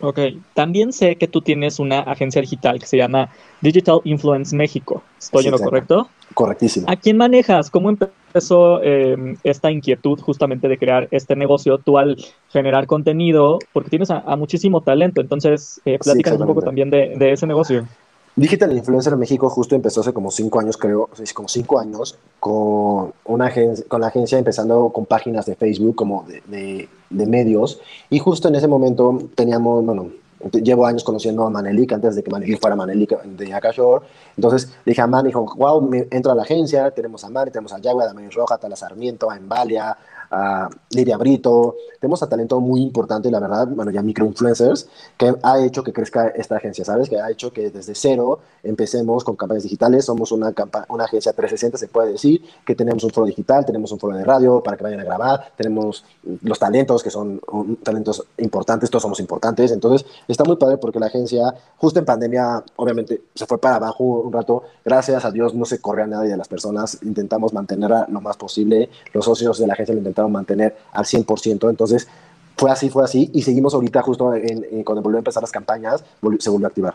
Ok, 0.00 0.18
también 0.54 0.92
sé 0.92 1.16
que 1.16 1.28
tú 1.28 1.40
tienes 1.40 1.78
una 1.78 2.00
agencia 2.00 2.40
digital 2.40 2.80
que 2.80 2.86
se 2.86 2.96
llama 2.96 3.30
Digital 3.60 4.00
Influence 4.04 4.54
México. 4.54 5.02
¿Estoy 5.18 5.46
en 5.46 5.52
lo 5.52 5.58
correcto? 5.58 6.08
Correctísimo. 6.34 6.86
¿A 6.90 6.96
quién 6.96 7.16
manejas? 7.16 7.70
¿Cómo 7.70 7.90
empezó 7.90 8.82
em, 8.82 9.36
esta 9.44 9.70
inquietud 9.70 10.18
justamente 10.20 10.66
de 10.66 10.78
crear 10.78 11.06
este 11.12 11.36
negocio 11.36 11.78
tú 11.78 11.96
al 11.96 12.16
generar 12.50 12.86
contenido? 12.86 13.60
Porque 13.72 13.90
tienes 13.90 14.10
a, 14.10 14.36
muchísimo 14.36 14.80
talento, 14.80 15.20
entonces 15.20 15.80
eh, 15.84 15.98
platícanos 16.02 16.40
un 16.40 16.46
poco 16.48 16.62
también 16.62 16.90
de, 16.90 17.14
de 17.16 17.32
ese 17.32 17.46
negocio. 17.46 17.86
Digital 18.36 18.76
Influencer 18.76 19.12
en 19.12 19.20
México 19.20 19.48
justo 19.48 19.76
empezó 19.76 20.00
hace 20.00 20.12
como 20.12 20.32
cinco 20.32 20.58
años, 20.58 20.76
creo, 20.76 21.08
como 21.34 21.48
cinco 21.48 21.78
años, 21.78 22.18
con, 22.40 23.12
una 23.26 23.46
agencia, 23.46 23.84
con 23.86 24.00
la 24.00 24.08
agencia 24.08 24.38
empezando 24.38 24.88
con 24.90 25.06
páginas 25.06 25.46
de 25.46 25.54
Facebook 25.54 25.94
como 25.94 26.24
de, 26.24 26.88
de, 27.10 27.26
medios. 27.26 27.80
Y 28.10 28.18
justo 28.18 28.48
en 28.48 28.56
ese 28.56 28.66
momento 28.66 29.16
teníamos, 29.36 29.84
bueno, 29.84 30.10
llevo 30.52 30.84
años 30.84 31.04
conociendo 31.04 31.46
a 31.46 31.50
Manelik 31.50 31.92
antes 31.92 32.16
de 32.16 32.24
que 32.24 32.30
Manelik 32.30 32.60
fuera 32.60 32.74
Manelik 32.74 33.22
de 33.22 33.54
Akashore. 33.54 34.04
Entonces 34.36 34.68
dije 34.84 35.00
a 35.00 35.06
Man, 35.06 35.30
wow, 35.32 35.80
me 35.80 36.08
entro 36.10 36.32
a 36.32 36.34
la 36.34 36.42
agencia, 36.42 36.90
tenemos 36.90 37.22
a 37.22 37.30
Man, 37.30 37.50
tenemos 37.52 37.72
a 37.72 37.78
Yagua, 37.78 38.02
a 38.02 38.06
Damián 38.08 38.32
Roja, 38.32 38.56
a 38.56 38.58
Tala 38.58 38.74
Sarmiento, 38.74 39.30
a 39.30 39.36
Embalia, 39.36 39.96
a 40.30 40.68
Lidia 40.90 41.16
Brito, 41.16 41.76
tenemos 42.00 42.22
a 42.22 42.28
talento 42.28 42.60
muy 42.60 42.82
importante, 42.82 43.30
la 43.30 43.40
verdad, 43.40 43.68
bueno, 43.68 43.90
ya 43.90 44.02
microinfluencers, 44.02 44.88
que 45.16 45.34
ha 45.42 45.58
hecho 45.60 45.82
que 45.82 45.92
crezca 45.92 46.28
esta 46.28 46.56
agencia, 46.56 46.84
¿sabes? 46.84 47.08
Que 47.08 47.20
ha 47.20 47.30
hecho 47.30 47.52
que 47.52 47.70
desde 47.70 47.94
cero 47.94 48.40
empecemos 48.62 49.24
con 49.24 49.36
campañas 49.36 49.62
digitales, 49.62 50.04
somos 50.04 50.32
una, 50.32 50.52
una 50.88 51.04
agencia 51.04 51.32
360, 51.32 51.78
se 51.78 51.88
puede 51.88 52.12
decir, 52.12 52.42
que 52.64 52.74
tenemos 52.74 53.04
un 53.04 53.10
foro 53.10 53.26
digital, 53.26 53.64
tenemos 53.64 53.92
un 53.92 53.98
foro 53.98 54.16
de 54.16 54.24
radio 54.24 54.62
para 54.62 54.76
que 54.76 54.84
vayan 54.84 55.00
a 55.00 55.04
grabar, 55.04 55.52
tenemos 55.56 56.04
los 56.42 56.58
talentos, 56.58 57.02
que 57.02 57.10
son 57.10 57.40
talentos 57.82 58.24
importantes, 58.38 58.90
todos 58.90 59.02
somos 59.02 59.20
importantes, 59.20 59.70
entonces 59.72 60.06
está 60.28 60.44
muy 60.44 60.56
padre 60.56 60.78
porque 60.78 60.98
la 60.98 61.06
agencia, 61.06 61.54
justo 61.76 61.98
en 61.98 62.04
pandemia, 62.04 62.62
obviamente, 62.76 63.22
se 63.34 63.46
fue 63.46 63.58
para 63.58 63.76
abajo 63.76 64.04
un 64.04 64.32
rato, 64.32 64.62
gracias 64.84 65.24
a 65.24 65.30
Dios 65.30 65.54
no 65.54 65.64
se 65.64 65.80
corre 65.80 66.02
a 66.02 66.06
nadie 66.06 66.30
de 66.30 66.36
las 66.36 66.48
personas, 66.48 66.98
intentamos 67.02 67.52
mantenerla 67.52 68.06
lo 68.10 68.20
más 68.20 68.36
posible, 68.36 68.88
los 69.12 69.24
socios 69.24 69.58
de 69.58 69.66
la 69.66 69.74
agencia 69.74 69.94
lo 69.94 70.00
intentaron 70.00 70.13
mantener 70.28 70.76
al 70.92 71.04
100%. 71.04 71.70
Entonces, 71.70 72.08
fue 72.56 72.70
así, 72.70 72.88
fue 72.88 73.04
así, 73.04 73.30
y 73.32 73.42
seguimos 73.42 73.74
ahorita 73.74 74.02
justo 74.02 74.32
cuando 74.84 75.02
volvió 75.02 75.18
a 75.18 75.20
empezar 75.20 75.42
las 75.42 75.50
campañas, 75.50 76.04
se 76.38 76.50
volvió 76.50 76.66
a 76.66 76.68
activar. 76.68 76.94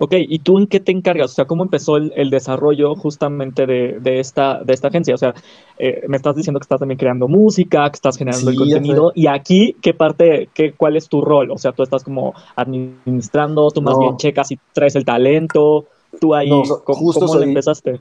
Ok, 0.00 0.14
¿y 0.16 0.38
tú 0.38 0.58
en 0.58 0.68
qué 0.68 0.78
te 0.78 0.92
encargas? 0.92 1.32
O 1.32 1.34
sea, 1.34 1.44
¿cómo 1.46 1.64
empezó 1.64 1.96
el, 1.96 2.30
desarrollo 2.30 2.94
justamente 2.94 3.66
de, 3.66 3.98
de, 4.00 4.20
esta, 4.20 4.62
de 4.62 4.72
esta 4.72 4.88
agencia? 4.88 5.12
O 5.12 5.18
sea, 5.18 5.34
eh, 5.76 6.04
me 6.06 6.16
estás 6.16 6.36
diciendo 6.36 6.60
que 6.60 6.64
estás 6.64 6.78
también 6.78 6.98
creando 6.98 7.26
música, 7.26 7.90
que 7.90 7.96
estás 7.96 8.16
generando 8.16 8.48
el 8.48 8.56
contenido, 8.56 9.10
y 9.16 9.26
aquí, 9.26 9.74
¿qué 9.82 9.94
parte, 9.94 10.50
qué, 10.54 10.72
cuál 10.72 10.96
es 10.96 11.08
tu 11.08 11.20
rol? 11.20 11.50
O 11.50 11.58
sea, 11.58 11.72
tú 11.72 11.82
estás 11.82 12.04
como 12.04 12.32
administrando, 12.54 13.72
tú 13.72 13.82
más 13.82 13.98
bien 13.98 14.16
checas 14.16 14.52
y 14.52 14.58
traes 14.72 14.94
el 14.94 15.04
talento, 15.04 15.86
tú 16.20 16.32
ahí, 16.32 16.48
¿cómo, 16.48 17.12
¿cómo 17.12 17.40
empezaste? 17.40 18.00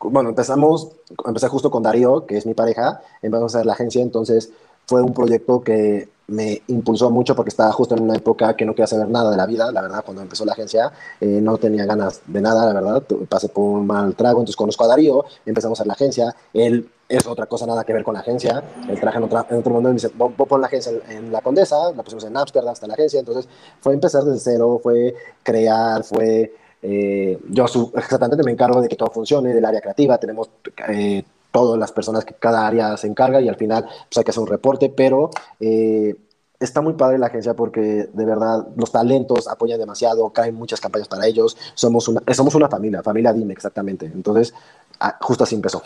Bueno, 0.00 0.30
empezamos, 0.30 0.88
empecé 1.24 1.48
justo 1.48 1.70
con 1.70 1.82
Darío, 1.82 2.26
que 2.26 2.36
es 2.36 2.46
mi 2.46 2.54
pareja, 2.54 3.00
empezamos 3.22 3.54
a 3.54 3.58
hacer 3.58 3.66
la 3.66 3.72
agencia, 3.72 4.02
entonces 4.02 4.50
fue 4.86 5.02
un 5.02 5.12
proyecto 5.12 5.62
que 5.62 6.08
me 6.28 6.62
impulsó 6.66 7.10
mucho 7.10 7.36
porque 7.36 7.50
estaba 7.50 7.70
justo 7.72 7.94
en 7.94 8.02
una 8.02 8.16
época 8.16 8.56
que 8.56 8.64
no 8.64 8.72
quería 8.72 8.88
saber 8.88 9.08
nada 9.08 9.30
de 9.30 9.36
la 9.36 9.46
vida, 9.46 9.70
la 9.70 9.82
verdad, 9.82 10.02
cuando 10.04 10.22
empezó 10.22 10.44
la 10.44 10.52
agencia 10.52 10.92
eh, 11.20 11.40
no 11.40 11.56
tenía 11.56 11.86
ganas 11.86 12.20
de 12.26 12.40
nada, 12.40 12.66
la 12.66 12.80
verdad, 12.80 13.02
pasé 13.28 13.48
por 13.48 13.64
un 13.64 13.86
mal 13.86 14.14
trago, 14.16 14.40
entonces 14.40 14.56
conozco 14.56 14.84
a 14.84 14.88
Darío, 14.88 15.24
empezamos 15.44 15.80
a 15.80 15.84
la 15.84 15.92
agencia, 15.92 16.34
él 16.52 16.90
es 17.08 17.26
otra 17.26 17.46
cosa, 17.46 17.66
nada 17.66 17.84
que 17.84 17.92
ver 17.92 18.02
con 18.02 18.14
la 18.14 18.20
agencia, 18.20 18.62
él 18.88 18.98
traje 18.98 19.18
en, 19.18 19.24
otra, 19.24 19.46
en 19.48 19.58
otro 19.58 19.72
mundo 19.72 19.88
y 19.88 19.92
me 19.92 19.96
dice, 19.96 20.10
voy 20.16 20.32
a 20.32 20.44
poner 20.44 20.60
la 20.62 20.66
agencia 20.66 20.92
en 21.08 21.30
la 21.30 21.40
Condesa, 21.40 21.92
la 21.92 22.02
pusimos 22.02 22.24
en 22.24 22.36
Amsterdam 22.36 22.72
hasta 22.72 22.88
la 22.88 22.94
agencia, 22.94 23.20
entonces 23.20 23.48
fue 23.80 23.94
empezar 23.94 24.24
desde 24.24 24.40
cero, 24.40 24.80
fue 24.82 25.14
crear, 25.44 26.02
fue 26.02 26.52
eh, 26.88 27.40
yo 27.48 27.64
exactamente 27.96 28.44
me 28.44 28.52
encargo 28.52 28.80
de 28.80 28.86
que 28.86 28.94
todo 28.94 29.10
funcione, 29.10 29.52
del 29.52 29.64
área 29.64 29.80
creativa, 29.80 30.18
tenemos 30.18 30.48
eh, 30.88 31.24
todas 31.50 31.76
las 31.80 31.90
personas 31.90 32.24
que 32.24 32.34
cada 32.34 32.64
área 32.64 32.96
se 32.96 33.08
encarga 33.08 33.40
y 33.40 33.48
al 33.48 33.56
final 33.56 33.84
pues, 33.84 34.18
hay 34.18 34.22
que 34.22 34.30
hacer 34.30 34.40
un 34.40 34.46
reporte, 34.46 34.88
pero 34.88 35.30
eh, 35.58 36.14
está 36.60 36.82
muy 36.82 36.92
padre 36.92 37.18
la 37.18 37.26
agencia 37.26 37.54
porque 37.54 38.08
de 38.12 38.24
verdad 38.24 38.68
los 38.76 38.92
talentos 38.92 39.48
apoyan 39.48 39.80
demasiado, 39.80 40.30
caen 40.30 40.54
muchas 40.54 40.80
campañas 40.80 41.08
para 41.08 41.26
ellos, 41.26 41.56
somos 41.74 42.06
una, 42.06 42.22
somos 42.32 42.54
una 42.54 42.68
familia, 42.68 43.02
familia 43.02 43.32
Dime 43.32 43.52
exactamente, 43.52 44.06
entonces 44.06 44.54
ah, 45.00 45.18
justo 45.20 45.42
así 45.42 45.56
empezó. 45.56 45.82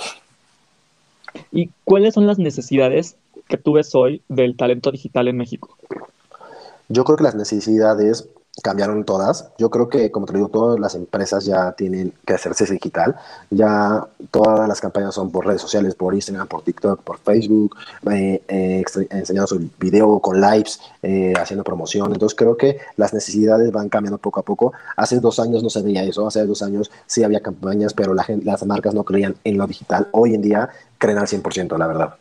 ¿Y 1.50 1.70
cuáles 1.84 2.12
son 2.12 2.26
las 2.26 2.38
necesidades 2.38 3.16
que 3.48 3.56
tú 3.56 3.72
ves 3.72 3.94
hoy 3.94 4.20
del 4.28 4.54
talento 4.54 4.90
digital 4.90 5.28
en 5.28 5.38
México? 5.38 5.78
Yo 6.90 7.04
creo 7.04 7.16
que 7.16 7.25
las 7.25 7.36
necesidades 7.36 8.28
cambiaron 8.62 9.04
todas. 9.04 9.50
Yo 9.59 9.71
creo 9.71 9.88
que, 9.88 10.11
como 10.11 10.26
te 10.26 10.35
digo, 10.35 10.49
todas 10.49 10.78
las 10.78 10.95
empresas 10.95 11.45
ya 11.45 11.73
tienen 11.73 12.12
que 12.26 12.35
hacerse 12.35 12.66
digital. 12.66 13.16
Ya 13.50 14.07
todas 14.30 14.69
las 14.69 14.80
campañas 14.80 15.14
son 15.14 15.30
por 15.30 15.47
redes 15.47 15.62
sociales, 15.62 15.95
por 15.95 16.14
Instagram, 16.14 16.47
por 16.49 16.62
TikTok, 16.62 17.02
por 17.02 17.19
Facebook, 17.19 17.76
eh, 18.11 18.42
eh, 18.49 18.85
enseñando 19.11 19.47
su 19.47 19.71
video 19.78 20.19
con 20.21 20.40
lives, 20.40 20.80
eh, 21.02 21.33
haciendo 21.38 21.64
promoción. 21.64 22.12
Entonces 22.12 22.37
creo 22.37 22.57
que 22.57 22.78
las 22.97 23.14
necesidades 23.14 23.71
van 23.73 23.88
cambiando 23.88 24.19
poco 24.19 24.40
a 24.40 24.42
poco. 24.42 24.73
Hace 24.97 25.21
dos 25.21 25.38
años 25.40 25.62
no 25.62 25.71
se 25.71 25.83
veía 25.83 26.04
eso. 26.04 26.26
Hace 26.26 26.45
dos 26.47 26.62
años 26.62 26.90
sí 27.07 27.23
había 27.25 27.40
campañas, 27.40 27.95
pero 27.95 28.14
la 28.14 28.25
gente, 28.25 28.45
las 28.45 28.64
marcas 28.66 28.95
no 28.95 29.04
creían 29.04 29.37
en 29.45 29.59
lo 29.59 29.66
digital. 29.66 30.09
Hoy 30.12 30.35
en 30.35 30.42
día 30.42 30.69
creen 30.99 31.19
al 31.19 31.26
100%, 31.26 31.78
la 31.78 31.87
verdad. 31.87 32.14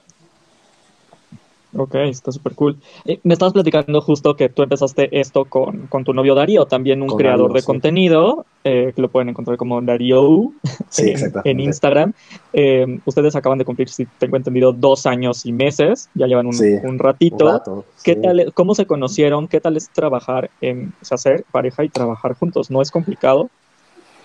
Ok, 1.75 1.95
está 1.95 2.31
súper 2.31 2.55
cool. 2.55 2.77
Eh, 3.05 3.19
me 3.23 3.33
estabas 3.33 3.53
platicando 3.53 4.01
justo 4.01 4.35
que 4.35 4.49
tú 4.49 4.63
empezaste 4.63 5.19
esto 5.19 5.45
con, 5.45 5.87
tu 6.03 6.13
novio 6.13 6.33
Darío, 6.33 6.65
también 6.65 7.01
un 7.03 7.15
creador 7.15 7.53
de 7.53 7.61
contenido, 7.61 8.45
eh, 8.63 8.91
que 8.95 9.01
lo 9.01 9.09
pueden 9.09 9.29
encontrar 9.29 9.57
como 9.57 9.79
Darío 9.81 10.51
en, 11.43 11.59
Instagram. 11.59 12.13
Eh, 12.53 12.99
ustedes 13.05 13.35
acaban 13.35 13.59
de 13.59 13.65
cumplir, 13.65 13.89
si 13.89 14.07
tengo 14.17 14.37
entendido, 14.37 14.73
dos 14.73 15.05
años 15.05 15.45
y 15.45 15.53
meses, 15.53 16.09
ya 16.15 16.25
llevan 16.25 16.47
un, 16.47 16.99
ratito. 16.99 17.85
¿Qué 18.03 18.15
tal, 18.15 18.51
¿Cómo 18.55 18.73
se 18.73 18.87
conocieron? 18.87 19.47
¿Qué 19.47 19.61
tal 19.61 19.77
es 19.77 19.89
trabajar 19.89 20.49
en, 20.61 20.93
o 21.01 21.05
sea, 21.05 21.17
ser 21.17 21.45
pareja 21.51 21.83
y 21.83 21.89
trabajar 21.89 22.33
juntos? 22.33 22.71
¿No 22.71 22.81
es 22.81 22.89
complicado? 22.89 23.49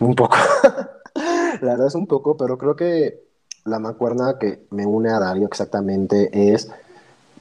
Un 0.00 0.14
poco. 0.14 0.36
La 1.60 1.72
verdad 1.72 1.86
es 1.88 1.94
un 1.94 2.06
poco, 2.06 2.36
pero 2.36 2.56
creo 2.58 2.74
que 2.74 3.22
la 3.64 3.78
mancuerna 3.78 4.38
que 4.38 4.66
me 4.70 4.86
une 4.86 5.10
a 5.10 5.18
Darío 5.18 5.46
exactamente 5.46 6.52
es 6.52 6.70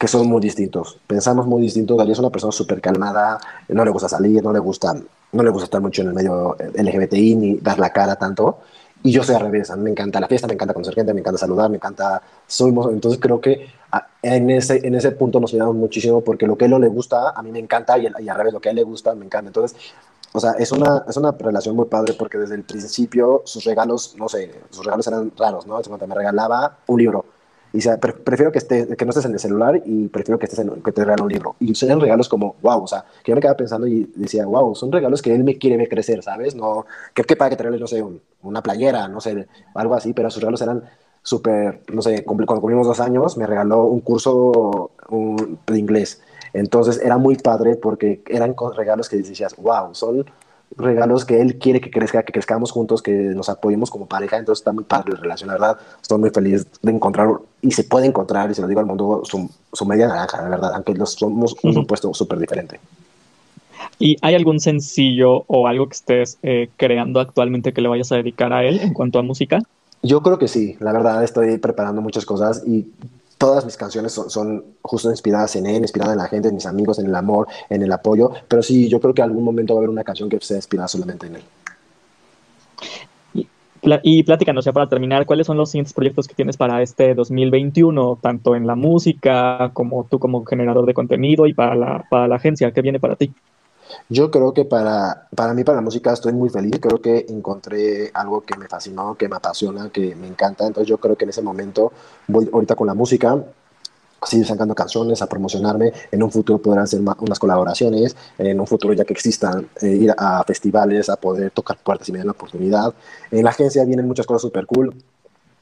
que 0.04 0.10
son 0.10 0.28
muy 0.28 0.42
distintos. 0.42 1.00
Pensamos 1.08 1.48
muy 1.48 1.62
distintos. 1.62 1.98
Darío 1.98 2.12
es 2.12 2.20
una 2.20 2.30
persona 2.30 2.52
súper 2.52 2.82
calmada, 2.82 3.40
no 3.70 3.86
le 3.86 3.92
gusta 3.92 4.10
salir, 4.10 4.44
no 4.44 4.52
le 4.52 4.60
gusta, 4.60 4.94
no 5.32 5.44
le 5.44 5.50
gusta 5.50 5.64
estar 5.64 5.80
mucho 5.80 6.02
en 6.02 6.10
el 6.10 6.14
medio 6.14 6.58
LGBTI 6.76 7.36
ni 7.36 7.58
dar 7.60 7.80
la 7.80 7.90
cara 7.94 8.18
tanto. 8.18 8.60
Y 9.02 9.14
yo 9.14 9.24
soy 9.24 9.36
al 9.36 9.44
revés, 9.44 9.72
a 9.72 9.78
mí 9.78 9.84
me 9.84 9.92
encanta 9.92 10.20
la 10.20 10.28
fiesta, 10.28 10.46
me 10.46 10.56
encanta 10.56 10.74
conocer 10.74 10.94
gente, 10.94 11.14
me 11.14 11.22
encanta 11.22 11.38
saludar, 11.38 11.70
me 11.70 11.78
encanta... 11.78 12.22
Somos, 12.46 12.92
entonces 12.92 13.18
creo 13.22 13.40
que 13.40 13.66
en 14.22 14.50
ese, 14.50 14.86
en 14.86 14.96
ese 14.96 15.12
punto 15.12 15.40
nos 15.40 15.54
ayudamos 15.54 15.76
muchísimo 15.78 16.20
porque 16.20 16.48
lo 16.48 16.58
que 16.58 16.66
él 16.66 16.72
no 16.72 16.80
le 16.80 16.90
gusta, 16.90 17.30
a 17.30 17.42
mí 17.42 17.54
me 17.54 17.60
encanta 17.60 17.98
y, 17.98 18.06
y 18.20 18.28
al 18.28 18.36
revés, 18.36 18.52
lo 18.52 18.60
que 18.60 18.68
a 18.68 18.72
él 18.72 18.76
le 18.76 18.84
gusta, 18.84 19.16
me 19.16 19.24
encanta. 19.24 19.48
Entonces, 19.48 19.80
o 20.34 20.40
sea, 20.42 20.52
es 20.60 20.74
una, 20.74 21.06
es 21.08 21.16
una 21.16 21.32
relación 21.32 21.78
muy 21.78 21.86
padre 21.86 22.14
porque 22.20 22.38
desde 22.38 22.56
el 22.56 22.64
principio 22.64 23.42
sus 23.46 23.64
regalos, 23.64 24.16
no 24.18 24.28
sé, 24.28 24.52
sus 24.70 24.84
regalos 24.84 25.08
eran 25.08 25.32
raros, 25.38 25.66
¿no? 25.66 25.80
Me 26.06 26.14
regalaba 26.14 26.80
un 26.88 27.00
libro 27.00 27.26
y 27.74 27.82
sea, 27.82 27.98
prefiero 27.98 28.52
que, 28.52 28.60
esté, 28.60 28.96
que 28.96 29.04
no 29.04 29.10
estés 29.10 29.26
en 29.26 29.34
el 29.34 29.40
celular 29.40 29.82
y 29.84 30.08
prefiero 30.08 30.38
que, 30.38 30.46
estés 30.46 30.64
que 30.86 30.92
te 30.92 31.04
regale 31.04 31.24
un 31.24 31.30
libro. 31.30 31.56
Y 31.60 31.74
son 31.74 32.00
regalos 32.00 32.30
como, 32.30 32.56
wow, 32.62 32.84
o 32.84 32.88
sea, 32.88 33.04
que 33.24 33.32
yo 33.32 33.36
me 33.36 33.42
quedaba 33.42 33.58
pensando 33.58 33.88
y 33.88 34.12
decía, 34.16 34.46
wow, 34.46 34.76
son 34.76 34.92
regalos 34.92 35.24
que 35.24 35.34
él 35.34 35.44
me 35.44 35.58
quiere 35.58 35.76
ver 35.78 35.90
crecer, 35.90 36.22
¿sabes? 36.22 36.54
No, 36.54 36.86
que, 37.16 37.24
que 37.24 37.36
para 37.36 37.50
que 37.50 37.56
te 37.56 37.64
regale, 37.64 37.82
no 37.82 37.88
sé, 37.88 38.04
una 38.44 38.62
playera, 38.62 39.08
no 39.08 39.20
sé, 39.20 39.48
algo 39.74 39.96
así, 39.96 40.14
pero 40.14 40.30
sus 40.30 40.44
regalos 40.44 40.62
eran 40.62 40.84
súper, 41.24 41.82
no 41.92 42.04
sé, 42.04 42.24
cuando 42.24 42.46
cumplimos 42.46 42.86
dos 42.86 43.00
años, 43.00 43.38
me 43.38 43.48
regaló 43.48 43.86
un 43.86 44.02
curso 44.02 44.92
de 45.66 45.80
inglés. 45.80 46.22
Entonces 46.54 47.02
era 47.04 47.18
muy 47.18 47.38
padre 47.38 47.76
porque 47.76 48.22
eran 48.28 48.56
regalos 48.76 49.10
que 49.10 49.18
decías, 49.18 49.56
wow, 49.56 49.96
son 49.96 50.26
regalos 50.78 51.26
que 51.26 51.42
él 51.42 51.58
quiere 51.58 51.82
que 51.82 51.92
crezca, 51.92 52.24
que 52.24 52.34
crezcamos 52.34 52.72
juntos, 52.72 53.02
que 53.02 53.12
nos 53.12 53.50
apoyemos 53.50 53.90
como 53.90 54.06
pareja. 54.06 54.38
Entonces 54.38 54.62
está 54.62 54.72
muy 54.72 54.84
padre 54.84 55.14
la 55.14 55.20
relación, 55.20 55.48
la 55.48 55.54
verdad. 55.54 55.78
Estoy 56.02 56.18
muy 56.20 56.30
feliz 56.30 56.66
de 56.82 56.92
encontrar, 56.92 57.30
y 57.62 57.72
se 57.72 57.84
puede 57.84 58.08
encontrar, 58.08 58.52
y 58.52 58.54
se 58.54 58.62
lo 58.62 58.68
digo 58.68 58.80
al 58.80 58.86
mundo, 58.86 59.22
su, 59.24 59.50
su 59.72 59.86
media 59.86 60.08
naranja, 60.08 60.42
la 60.42 60.50
verdad, 60.50 60.72
aunque 60.76 60.94
los 60.94 61.14
somos 61.14 61.56
un 61.64 61.78
opuesto 61.78 62.14
súper 62.14 62.40
diferente. 62.40 62.80
¿Y 64.00 64.18
hay 64.22 64.36
algún 64.36 64.60
sencillo 64.60 65.44
o 65.48 65.68
algo 65.68 65.88
que 65.88 65.94
estés 65.94 66.38
eh, 66.44 66.70
creando 66.78 67.20
actualmente 67.20 67.74
que 67.74 67.82
le 67.82 67.88
vayas 67.88 68.12
a 68.12 68.16
dedicar 68.16 68.54
a 68.54 68.64
él 68.64 68.80
en 68.80 68.94
cuanto 68.94 69.20
a 69.20 69.22
música? 69.22 69.60
Yo 70.02 70.22
creo 70.22 70.38
que 70.38 70.48
sí, 70.48 70.76
la 70.80 70.92
verdad 70.92 71.24
estoy 71.24 71.58
preparando 71.58 72.02
muchas 72.02 72.26
cosas 72.26 72.64
y 72.68 72.88
todas 73.44 73.66
mis 73.66 73.76
canciones 73.76 74.14
son, 74.14 74.64
justo 74.82 75.10
inspiradas 75.10 75.54
en 75.58 75.66
él, 75.66 75.82
inspiradas 75.82 76.14
en 76.14 76.20
la 76.20 76.30
gente, 76.30 76.48
en 76.48 76.56
mis 76.56 76.66
amigos, 76.66 76.98
en 77.00 77.08
el 77.08 77.16
amor, 77.16 77.46
en 77.70 77.84
el 77.84 77.92
apoyo. 77.92 78.32
Pero 78.48 78.64
sí, 78.64 78.88
yo 78.88 79.02
creo 79.02 79.14
que 79.14 79.22
algún 79.22 79.44
momento 79.44 79.74
va 79.74 79.80
a 79.80 79.82
haber 79.82 79.90
una 79.90 80.06
canción 80.06 80.30
que 80.30 80.40
sea 80.40 80.56
inspirada 80.56 80.88
solamente 80.88 81.28
en 81.28 81.36
él. 81.36 81.42
Y, 83.34 83.50
y 84.02 84.24
pláticanos 84.24 84.64
ya 84.64 84.72
para 84.72 84.88
terminar, 84.88 85.26
¿cuáles 85.26 85.46
son 85.46 85.58
los 85.58 85.72
siguientes 85.72 85.92
proyectos 85.92 86.26
que 86.30 86.36
tienes 86.36 86.56
para 86.56 86.82
este 86.82 87.16
2021, 87.16 88.18
tanto 88.22 88.56
en 88.56 88.66
la 88.66 88.76
música 88.76 89.72
como 89.74 90.06
tú 90.06 90.20
como 90.20 90.46
generador 90.46 90.86
de 90.86 90.94
contenido 90.94 91.46
y 91.46 91.54
para 91.54 91.76
la, 91.76 92.06
para 92.10 92.30
la 92.30 92.38
agencia? 92.38 92.72
¿Qué 92.72 92.82
viene 92.82 93.02
para 93.02 93.18
ti? 93.18 93.34
Yo 94.10 94.32
creo 94.32 94.54
que 94.54 94.66
para, 94.66 95.28
para 95.36 95.54
mí, 95.54 95.64
para 95.64 95.78
la 95.78 95.82
música, 95.82 96.14
estoy 96.14 96.34
muy 96.34 96.50
feliz. 96.50 96.80
Creo 96.82 97.02
que 97.02 97.26
encontré 97.30 98.12
algo 98.14 98.42
que 98.42 98.58
me 98.58 98.68
fascinó, 98.68 99.16
que 99.16 99.28
me 99.28 99.36
apasiona, 99.36 99.90
que 99.90 100.16
me 100.16 100.28
encanta. 100.28 100.66
Entonces 100.66 100.88
yo 100.88 100.98
creo 100.98 101.16
que 101.16 101.26
en 101.26 101.30
ese 101.30 101.42
momento 101.42 101.92
voy 102.28 102.50
ahorita 102.52 102.76
con 102.76 102.88
la 102.88 102.94
música, 102.94 103.38
seguir 104.26 104.46
sacando 104.46 104.76
canciones, 104.76 105.22
a 105.22 105.28
promocionarme. 105.28 105.92
En 106.12 106.24
un 106.24 106.32
futuro 106.32 106.60
podrán 106.62 106.84
hacer 106.84 107.02
unas 107.02 107.40
colaboraciones. 107.40 108.16
En 108.38 108.60
un 108.60 108.68
futuro, 108.68 108.94
ya 108.94 109.06
que 109.06 109.14
existan, 109.14 109.68
eh, 109.82 109.88
ir 109.88 110.14
a 110.18 110.44
festivales, 110.44 111.10
a 111.10 111.16
poder 111.16 111.52
tocar 111.52 111.78
puertas 111.78 112.08
y 112.10 112.12
me 112.12 112.20
den 112.20 112.28
la 112.28 112.34
oportunidad. 112.34 112.94
En 113.32 113.44
la 113.44 113.50
agencia 113.50 113.84
vienen 113.86 114.08
muchas 114.08 114.26
cosas 114.26 114.42
súper 114.42 114.66
cool 114.66 114.94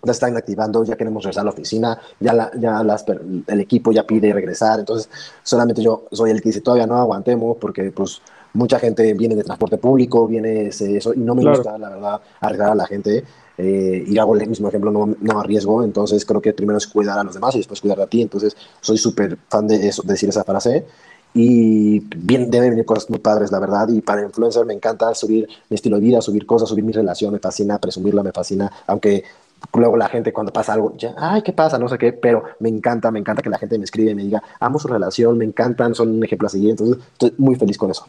ya 0.04 0.12
están 0.12 0.36
activando, 0.36 0.84
ya 0.84 0.96
queremos 0.96 1.24
regresar 1.24 1.42
a 1.42 1.46
la 1.46 1.52
oficina, 1.52 2.00
ya, 2.20 2.34
la, 2.34 2.52
ya 2.58 2.84
las, 2.84 3.06
el 3.48 3.60
equipo 3.60 3.92
ya 3.92 4.06
pide 4.06 4.34
regresar, 4.34 4.80
entonces 4.80 5.10
solamente 5.44 5.82
yo 5.82 6.06
soy 6.12 6.32
el 6.32 6.42
que 6.42 6.50
dice 6.50 6.62
todavía 6.62 6.88
no 6.88 6.96
aguantemos 6.98 7.58
porque 7.58 7.92
pues 7.92 8.22
mucha 8.54 8.80
gente 8.80 9.14
viene 9.14 9.36
de 9.36 9.44
transporte 9.44 9.78
público, 9.78 10.28
viene 10.28 10.68
eso 10.68 11.14
y 11.14 11.20
no 11.20 11.36
me 11.36 11.48
gusta 11.48 11.78
la 11.78 11.90
verdad 11.90 12.22
arriesgar 12.40 12.72
a 12.72 12.76
la 12.76 12.88
gente 12.88 13.24
eh, 13.58 14.04
y 14.08 14.18
hago 14.18 14.36
el 14.36 14.48
mismo 14.48 14.68
ejemplo, 14.68 14.92
no, 14.92 15.16
no, 15.20 15.40
arriesgo, 15.40 15.84
entonces 15.84 16.26
creo 16.26 16.42
que 16.42 16.54
primero 16.54 16.78
es 16.78 16.88
cuidar 16.88 17.20
a 17.20 17.24
los 17.24 17.34
demás 17.34 17.54
y 17.56 17.60
después 17.60 17.80
cuidar 17.80 18.02
a 18.02 18.08
ti, 18.08 18.22
entonces 18.22 18.56
soy 18.80 18.98
súper 18.98 19.38
fan 19.50 19.68
de, 19.68 19.88
eso, 19.88 20.02
de 20.02 20.14
decir 20.14 20.30
esa 20.30 20.44
frase 20.44 20.86
y 21.34 22.00
bien, 22.00 22.52
deben 22.52 22.72
venir 22.72 22.86
cosas 22.86 23.10
muy 23.10 23.20
padres, 23.20 23.52
la 23.52 23.60
verdad. 23.60 23.88
Y 23.90 24.02
para 24.02 24.22
influencer 24.22 24.66
me 24.66 24.74
encanta 24.74 25.14
subir 25.16 25.48
mi 25.70 25.76
estilo 25.76 25.96
de 25.96 26.02
vida, 26.02 26.22
subir 26.22 26.46
cosas, 26.46 26.68
subir 26.68 26.84
mi 26.84 26.92
relación, 26.92 27.32
me 27.32 27.40
fascina, 27.40 27.80
presumirla, 27.80 28.22
me 28.22 28.32
fascina. 28.32 28.72
Aunque 28.88 29.24
luego 29.74 29.98
la 29.98 30.10
gente 30.10 30.34
cuando 30.34 30.52
pasa 30.52 30.74
algo, 30.74 30.96
ya, 30.98 31.14
ay, 31.18 31.42
¿qué 31.42 31.54
pasa? 31.54 31.78
No 31.78 31.88
sé 31.88 31.98
qué, 31.98 32.14
pero 32.14 32.44
me 32.60 32.70
encanta, 32.70 33.12
me 33.12 33.20
encanta 33.20 33.42
que 33.42 33.50
la 33.50 33.58
gente 33.58 33.78
me 33.78 33.86
escribe 33.86 34.12
y 34.12 34.16
me 34.16 34.24
diga, 34.24 34.44
amo 34.60 34.80
su 34.80 34.88
relación, 34.88 35.38
me 35.38 35.46
encantan, 35.46 35.96
son 35.96 36.10
un 36.10 36.24
ejemplo 36.24 36.48
a 36.48 36.50
seguir, 36.50 36.72
entonces 36.72 36.98
estoy 37.14 37.34
muy 37.38 37.56
feliz 37.56 37.78
con 37.78 37.92
eso. 37.92 38.06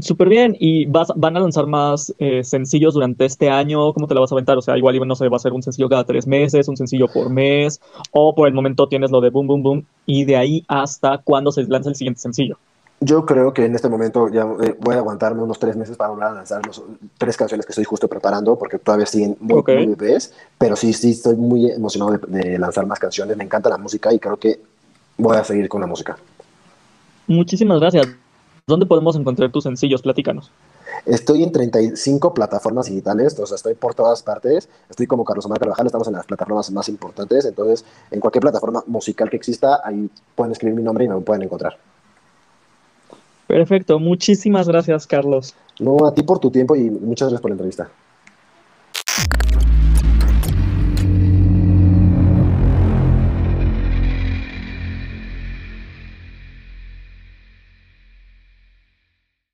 Súper 0.00 0.28
bien, 0.28 0.56
¿y 0.58 0.86
vas, 0.86 1.08
van 1.14 1.36
a 1.36 1.40
lanzar 1.40 1.66
más 1.66 2.14
eh, 2.18 2.42
sencillos 2.44 2.94
durante 2.94 3.26
este 3.26 3.50
año? 3.50 3.92
¿Cómo 3.92 4.06
te 4.06 4.14
la 4.14 4.20
vas 4.20 4.32
a 4.32 4.34
aventar? 4.34 4.56
O 4.56 4.62
sea, 4.62 4.78
igual, 4.78 4.98
no 5.06 5.14
sé, 5.14 5.28
va 5.28 5.36
a 5.36 5.40
ser 5.40 5.52
un 5.52 5.62
sencillo 5.62 5.88
cada 5.88 6.04
tres 6.04 6.26
meses, 6.26 6.66
un 6.68 6.78
sencillo 6.78 7.08
por 7.08 7.28
mes, 7.28 7.80
o 8.10 8.34
por 8.34 8.48
el 8.48 8.54
momento 8.54 8.88
tienes 8.88 9.10
lo 9.10 9.20
de 9.20 9.28
Boom 9.28 9.46
Boom 9.46 9.62
Boom, 9.62 9.86
y 10.06 10.24
de 10.24 10.36
ahí 10.36 10.64
hasta 10.66 11.18
cuándo 11.18 11.52
se 11.52 11.64
lanza 11.64 11.90
el 11.90 11.96
siguiente 11.96 12.20
sencillo. 12.20 12.56
Yo 13.04 13.26
creo 13.26 13.52
que 13.52 13.64
en 13.64 13.74
este 13.74 13.88
momento 13.88 14.28
ya 14.28 14.42
eh, 14.62 14.76
voy 14.78 14.94
a 14.94 14.98
aguantarme 14.98 15.42
unos 15.42 15.58
tres 15.58 15.74
meses 15.74 15.96
para 15.96 16.10
volver 16.10 16.28
a 16.28 16.32
lanzar 16.34 16.64
los 16.64 16.80
tres 17.18 17.36
canciones 17.36 17.66
que 17.66 17.72
estoy 17.72 17.84
justo 17.84 18.06
preparando, 18.06 18.56
porque 18.56 18.78
todavía 18.78 19.06
siguen 19.06 19.36
muy, 19.40 19.58
okay. 19.58 19.96
pero 20.56 20.76
sí, 20.76 20.92
sí, 20.92 21.10
estoy 21.10 21.34
muy 21.34 21.68
emocionado 21.68 22.16
de, 22.28 22.58
lanzar 22.60 22.86
más 22.86 23.00
canciones. 23.00 23.36
Me 23.36 23.42
encanta 23.42 23.68
la 23.68 23.76
música 23.76 24.12
y 24.12 24.20
creo 24.20 24.36
que 24.36 24.60
voy 25.18 25.36
a 25.36 25.42
seguir 25.42 25.68
con 25.68 25.80
la 25.80 25.88
música. 25.88 26.16
Muchísimas 27.26 27.80
gracias. 27.80 28.06
¿Dónde 28.68 28.86
podemos 28.86 29.16
encontrar 29.16 29.50
tus 29.50 29.64
sencillos? 29.64 30.00
Platícanos. 30.00 30.52
Estoy 31.04 31.42
en 31.42 31.50
35 31.50 32.32
plataformas 32.32 32.86
digitales, 32.86 33.36
o 33.36 33.46
sea, 33.46 33.56
estoy 33.56 33.74
por 33.74 33.96
todas 33.96 34.22
partes. 34.22 34.68
Estoy 34.88 35.08
como 35.08 35.24
Carlos 35.24 35.44
Omar 35.46 35.58
Carvajal, 35.58 35.86
estamos 35.86 36.06
en 36.06 36.14
las 36.14 36.26
plataformas 36.26 36.70
más 36.70 36.88
importantes. 36.88 37.46
Entonces, 37.46 37.84
en 38.12 38.20
cualquier 38.20 38.42
plataforma 38.42 38.84
musical 38.86 39.28
que 39.28 39.38
exista, 39.38 39.80
ahí 39.82 40.08
pueden 40.36 40.52
escribir 40.52 40.76
mi 40.76 40.84
nombre 40.84 41.04
y 41.04 41.08
me 41.08 41.20
pueden 41.20 41.42
encontrar. 41.42 41.76
Perfecto, 43.52 43.98
muchísimas 43.98 44.66
gracias, 44.66 45.06
Carlos. 45.06 45.54
No, 45.78 46.06
a 46.06 46.14
ti 46.14 46.22
por 46.22 46.38
tu 46.38 46.50
tiempo 46.50 46.74
y 46.74 46.88
muchas 46.88 47.28
gracias 47.28 47.42
por 47.42 47.50
la 47.50 47.56
entrevista. 47.56 47.90